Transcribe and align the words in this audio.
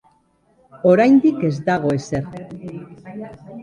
Oraindik 0.93 1.47
ez 1.51 1.53
dago 1.71 1.95
ezer. 2.01 2.29